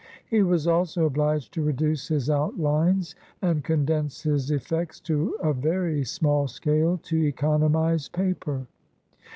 [0.27, 6.03] He was also obliged to reduce his outlines and condense his effects to a very
[6.05, 8.65] small scale to economize paper.